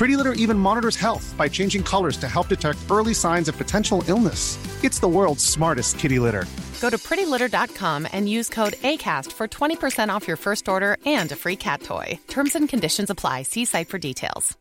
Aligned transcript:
Pretty 0.00 0.16
Litter 0.16 0.32
even 0.32 0.58
monitors 0.58 0.96
health 0.96 1.34
by 1.36 1.46
changing 1.46 1.82
colors 1.82 2.16
to 2.16 2.26
help 2.26 2.48
detect 2.48 2.78
early 2.90 3.12
signs 3.12 3.48
of 3.48 3.58
potential 3.58 4.02
illness. 4.08 4.56
It's 4.82 4.98
the 4.98 5.06
world's 5.06 5.44
smartest 5.44 5.98
kitty 5.98 6.18
litter. 6.18 6.46
Go 6.80 6.88
to 6.88 6.96
prettylitter.com 6.96 8.08
and 8.10 8.26
use 8.26 8.48
code 8.48 8.76
ACAST 8.80 9.30
for 9.30 9.46
20% 9.46 10.08
off 10.08 10.26
your 10.26 10.38
first 10.38 10.70
order 10.70 10.96
and 11.04 11.30
a 11.32 11.36
free 11.36 11.56
cat 11.56 11.82
toy. 11.82 12.18
Terms 12.28 12.54
and 12.54 12.66
conditions 12.66 13.10
apply. 13.10 13.42
See 13.42 13.66
site 13.66 13.90
for 13.90 13.98
details. 13.98 14.56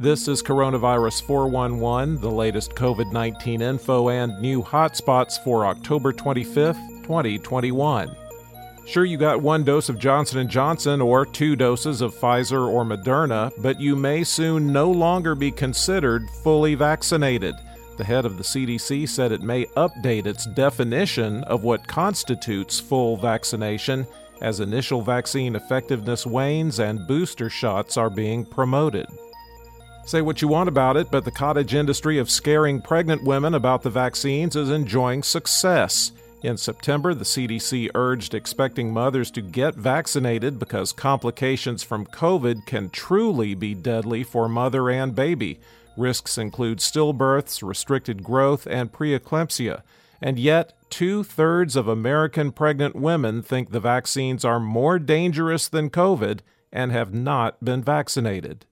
This 0.00 0.26
is 0.26 0.42
Coronavirus 0.42 1.22
411, 1.28 2.20
the 2.20 2.28
latest 2.28 2.72
COVID 2.72 3.12
19 3.12 3.62
info 3.62 4.08
and 4.08 4.42
new 4.42 4.64
hotspots 4.64 5.38
for 5.44 5.64
October 5.64 6.12
25th, 6.12 7.04
2021. 7.04 8.16
Sure 8.86 9.04
you 9.04 9.16
got 9.16 9.40
one 9.40 9.64
dose 9.64 9.88
of 9.88 9.98
Johnson 9.98 10.46
& 10.48 10.50
Johnson 10.50 11.00
or 11.00 11.24
two 11.24 11.56
doses 11.56 12.02
of 12.02 12.14
Pfizer 12.14 12.68
or 12.68 12.84
Moderna, 12.84 13.50
but 13.62 13.80
you 13.80 13.96
may 13.96 14.22
soon 14.22 14.72
no 14.72 14.90
longer 14.90 15.34
be 15.34 15.50
considered 15.50 16.28
fully 16.42 16.74
vaccinated. 16.74 17.54
The 17.96 18.04
head 18.04 18.26
of 18.26 18.36
the 18.36 18.42
CDC 18.42 19.08
said 19.08 19.32
it 19.32 19.42
may 19.42 19.64
update 19.76 20.26
its 20.26 20.44
definition 20.46 21.44
of 21.44 21.64
what 21.64 21.86
constitutes 21.88 22.78
full 22.78 23.16
vaccination 23.16 24.06
as 24.42 24.60
initial 24.60 25.00
vaccine 25.00 25.56
effectiveness 25.56 26.26
wanes 26.26 26.78
and 26.78 27.06
booster 27.06 27.48
shots 27.48 27.96
are 27.96 28.10
being 28.10 28.44
promoted. 28.44 29.06
Say 30.04 30.20
what 30.20 30.42
you 30.42 30.48
want 30.48 30.68
about 30.68 30.98
it, 30.98 31.10
but 31.10 31.24
the 31.24 31.30
cottage 31.30 31.74
industry 31.74 32.18
of 32.18 32.30
scaring 32.30 32.82
pregnant 32.82 33.24
women 33.24 33.54
about 33.54 33.82
the 33.82 33.90
vaccines 33.90 34.54
is 34.56 34.68
enjoying 34.68 35.22
success. 35.22 36.12
In 36.44 36.58
September, 36.58 37.14
the 37.14 37.24
CDC 37.24 37.88
urged 37.94 38.34
expecting 38.34 38.92
mothers 38.92 39.30
to 39.30 39.40
get 39.40 39.76
vaccinated 39.76 40.58
because 40.58 40.92
complications 40.92 41.82
from 41.82 42.04
COVID 42.04 42.66
can 42.66 42.90
truly 42.90 43.54
be 43.54 43.72
deadly 43.72 44.22
for 44.24 44.46
mother 44.46 44.90
and 44.90 45.14
baby. 45.14 45.58
Risks 45.96 46.36
include 46.36 46.80
stillbirths, 46.80 47.66
restricted 47.66 48.22
growth, 48.22 48.66
and 48.66 48.92
preeclampsia. 48.92 49.80
And 50.20 50.38
yet, 50.38 50.74
two 50.90 51.24
thirds 51.24 51.76
of 51.76 51.88
American 51.88 52.52
pregnant 52.52 52.94
women 52.94 53.40
think 53.40 53.70
the 53.70 53.80
vaccines 53.80 54.44
are 54.44 54.60
more 54.60 54.98
dangerous 54.98 55.66
than 55.66 55.88
COVID 55.88 56.40
and 56.70 56.92
have 56.92 57.14
not 57.14 57.64
been 57.64 57.82
vaccinated. 57.82 58.66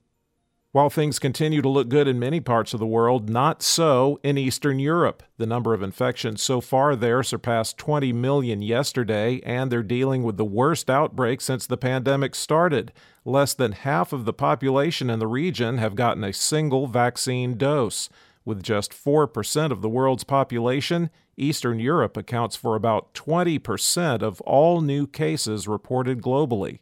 While 0.73 0.89
things 0.89 1.19
continue 1.19 1.61
to 1.61 1.69
look 1.69 1.91
good 1.91 2.09
in 2.09 2.19
many 2.19 2.41
parts 2.41 2.73
of 2.73 2.81
the 2.81 2.87
world, 2.87 3.29
not 3.29 3.63
so 3.63 4.19
in 4.23 4.39
Eastern 4.39 4.79
Europe. 4.79 5.23
The 5.37 5.45
number 5.45 5.75
of 5.75 5.83
infections 5.83 6.41
so 6.41 6.63
far 6.63 6.97
there 6.97 7.23
surpassed 7.23 7.77
20 7.77 8.11
million 8.15 8.63
yesterday, 8.63 9.43
and 9.45 9.71
they're 9.71 9.83
dealing 9.83 10.23
with 10.23 10.39
the 10.39 10.47
worst 10.47 10.89
outbreak 10.89 11.43
since 11.43 11.67
the 11.67 11.77
pandemic 11.77 12.35
started. 12.35 12.91
Less 13.23 13.53
than 13.53 13.73
half 13.73 14.15
of 14.15 14.25
the 14.25 14.33
population 14.33 15.11
in 15.11 15.19
the 15.19 15.27
region 15.27 15.77
have 15.77 15.95
gotten 15.95 16.25
a 16.25 16.33
single 16.33 16.87
vaccine 16.87 17.59
dose. 17.59 18.09
With 18.47 18.63
just 18.63 18.93
4% 18.93 19.73
of 19.73 19.83
the 19.83 19.91
world's 19.91 20.25
population, 20.25 21.11
Eastern 21.37 21.81
Europe 21.81 22.17
accounts 22.17 22.57
for 22.57 22.77
about 22.77 23.13
20% 23.13 24.23
of 24.23 24.41
all 24.41 24.81
new 24.81 25.07
cases 25.07 25.69
reported 25.69 26.23
globally. 26.23 26.79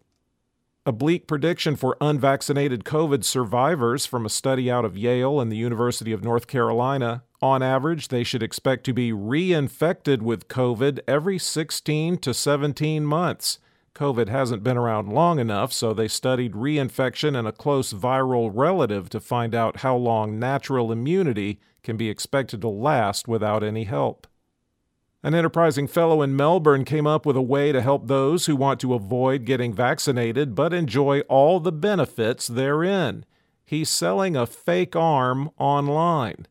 A 0.86 0.92
bleak 0.92 1.26
prediction 1.26 1.76
for 1.76 1.98
unvaccinated 2.00 2.84
COVID 2.84 3.22
survivors 3.22 4.06
from 4.06 4.24
a 4.24 4.30
study 4.30 4.70
out 4.70 4.86
of 4.86 4.96
Yale 4.96 5.38
and 5.38 5.52
the 5.52 5.56
University 5.58 6.10
of 6.10 6.24
North 6.24 6.46
Carolina. 6.46 7.22
On 7.42 7.62
average, 7.62 8.08
they 8.08 8.24
should 8.24 8.42
expect 8.42 8.84
to 8.84 8.94
be 8.94 9.12
reinfected 9.12 10.22
with 10.22 10.48
COVID 10.48 11.00
every 11.06 11.38
16 11.38 12.16
to 12.16 12.32
17 12.32 13.04
months. 13.04 13.58
COVID 13.94 14.30
hasn't 14.30 14.62
been 14.62 14.78
around 14.78 15.12
long 15.12 15.38
enough, 15.38 15.70
so 15.70 15.92
they 15.92 16.08
studied 16.08 16.52
reinfection 16.54 17.38
in 17.38 17.44
a 17.44 17.52
close 17.52 17.92
viral 17.92 18.50
relative 18.50 19.10
to 19.10 19.20
find 19.20 19.54
out 19.54 19.80
how 19.80 19.94
long 19.94 20.38
natural 20.38 20.90
immunity 20.90 21.60
can 21.82 21.98
be 21.98 22.08
expected 22.08 22.62
to 22.62 22.68
last 22.68 23.28
without 23.28 23.62
any 23.62 23.84
help. 23.84 24.26
An 25.22 25.34
enterprising 25.34 25.86
fellow 25.86 26.22
in 26.22 26.34
Melbourne 26.34 26.86
came 26.86 27.06
up 27.06 27.26
with 27.26 27.36
a 27.36 27.42
way 27.42 27.72
to 27.72 27.82
help 27.82 28.06
those 28.06 28.46
who 28.46 28.56
want 28.56 28.80
to 28.80 28.94
avoid 28.94 29.44
getting 29.44 29.74
vaccinated 29.74 30.54
but 30.54 30.72
enjoy 30.72 31.20
all 31.22 31.60
the 31.60 31.72
benefits 31.72 32.46
therein. 32.46 33.26
He's 33.66 33.90
selling 33.90 34.34
a 34.34 34.46
fake 34.46 34.96
arm 34.96 35.50
online. 35.58 36.46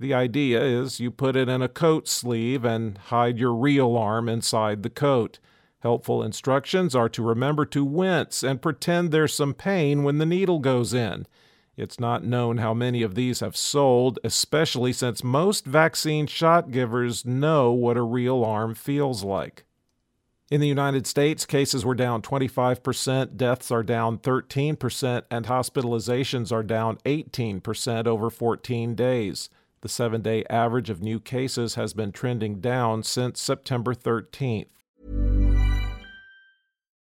The 0.00 0.14
idea 0.14 0.60
is 0.60 0.98
you 0.98 1.12
put 1.12 1.36
it 1.36 1.48
in 1.48 1.62
a 1.62 1.68
coat 1.68 2.08
sleeve 2.08 2.64
and 2.64 2.98
hide 2.98 3.38
your 3.38 3.54
real 3.54 3.96
arm 3.96 4.28
inside 4.28 4.82
the 4.82 4.90
coat. 4.90 5.38
Helpful 5.80 6.20
instructions 6.20 6.96
are 6.96 7.08
to 7.08 7.22
remember 7.22 7.64
to 7.66 7.84
wince 7.84 8.42
and 8.42 8.60
pretend 8.60 9.12
there's 9.12 9.32
some 9.32 9.54
pain 9.54 10.02
when 10.02 10.18
the 10.18 10.26
needle 10.26 10.58
goes 10.58 10.92
in. 10.92 11.24
It's 11.78 12.00
not 12.00 12.24
known 12.24 12.58
how 12.58 12.74
many 12.74 13.02
of 13.02 13.14
these 13.14 13.38
have 13.38 13.56
sold, 13.56 14.18
especially 14.24 14.92
since 14.92 15.22
most 15.22 15.64
vaccine 15.64 16.26
shot 16.26 16.72
givers 16.72 17.24
know 17.24 17.70
what 17.70 17.96
a 17.96 18.02
real 18.02 18.44
arm 18.44 18.74
feels 18.74 19.22
like. 19.22 19.64
In 20.50 20.60
the 20.60 20.66
United 20.66 21.06
States, 21.06 21.46
cases 21.46 21.84
were 21.84 21.94
down 21.94 22.20
25%, 22.20 23.36
deaths 23.36 23.70
are 23.70 23.84
down 23.84 24.18
13%, 24.18 25.22
and 25.30 25.46
hospitalizations 25.46 26.50
are 26.50 26.64
down 26.64 26.96
18% 27.04 28.06
over 28.08 28.28
14 28.28 28.96
days. 28.96 29.48
The 29.82 29.88
seven 29.88 30.20
day 30.20 30.44
average 30.50 30.90
of 30.90 31.00
new 31.00 31.20
cases 31.20 31.76
has 31.76 31.92
been 31.92 32.10
trending 32.10 32.60
down 32.60 33.04
since 33.04 33.40
September 33.40 33.94
13th. 33.94 34.66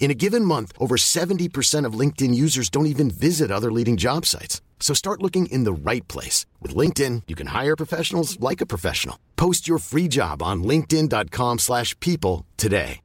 In 0.00 0.10
a 0.10 0.14
given 0.14 0.44
month, 0.46 0.72
over 0.78 0.96
70% 0.96 1.84
of 1.84 1.92
LinkedIn 1.92 2.34
users 2.34 2.70
don't 2.70 2.86
even 2.86 3.10
visit 3.10 3.50
other 3.50 3.70
leading 3.70 3.98
job 3.98 4.24
sites. 4.26 4.62
So 4.80 4.94
start 4.94 5.22
looking 5.22 5.44
in 5.46 5.64
the 5.64 5.74
right 5.74 6.08
place. 6.08 6.46
With 6.60 6.74
LinkedIn, 6.74 7.24
you 7.28 7.36
can 7.36 7.48
hire 7.48 7.76
professionals 7.76 8.40
like 8.40 8.62
a 8.62 8.66
professional. 8.66 9.18
Post 9.36 9.68
your 9.68 9.78
free 9.78 10.08
job 10.08 10.42
on 10.42 10.64
linkedin.com 10.64 11.58
slash 11.58 11.94
people 12.00 12.46
today. 12.56 13.00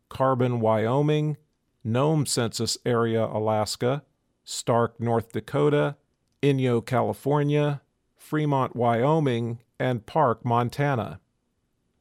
Carbon, 0.09 0.59
Wyoming, 0.59 1.37
Nome 1.83 2.25
Census 2.25 2.77
Area, 2.85 3.25
Alaska, 3.25 4.03
Stark, 4.43 4.99
North 4.99 5.31
Dakota, 5.31 5.95
Inyo, 6.41 6.83
California, 6.85 7.81
Fremont, 8.17 8.75
Wyoming, 8.75 9.59
and 9.79 10.05
Park, 10.05 10.43
Montana. 10.45 11.19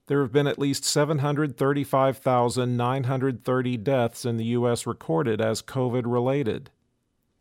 There 0.07 0.23
have 0.23 0.33
been 0.33 0.47
at 0.47 0.59
least 0.59 0.85
735,930 0.85 3.77
deaths 3.77 4.25
in 4.25 4.37
the 4.37 4.45
U.S. 4.47 4.87
recorded 4.87 5.41
as 5.41 5.63
COVID 5.63 6.03
related. 6.05 6.71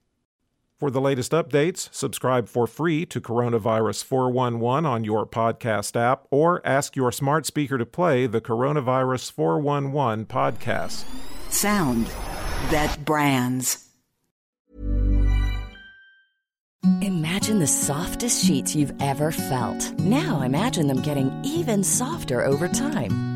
For 0.82 0.90
the 0.90 1.00
latest 1.00 1.30
updates, 1.30 1.88
subscribe 1.92 2.48
for 2.48 2.66
free 2.66 3.06
to 3.06 3.20
Coronavirus 3.20 4.02
411 4.02 4.84
on 4.84 5.04
your 5.04 5.24
podcast 5.24 5.94
app 5.94 6.26
or 6.28 6.60
ask 6.66 6.96
your 6.96 7.12
smart 7.12 7.46
speaker 7.46 7.78
to 7.78 7.86
play 7.86 8.26
the 8.26 8.40
Coronavirus 8.40 9.30
411 9.30 10.26
podcast. 10.26 11.04
Sound 11.50 12.06
that 12.72 13.04
brands. 13.04 13.90
Imagine 17.00 17.60
the 17.60 17.68
softest 17.68 18.44
sheets 18.44 18.74
you've 18.74 19.00
ever 19.00 19.30
felt. 19.30 19.96
Now 20.00 20.42
imagine 20.42 20.88
them 20.88 21.00
getting 21.00 21.30
even 21.44 21.84
softer 21.84 22.44
over 22.44 22.66
time. 22.66 23.31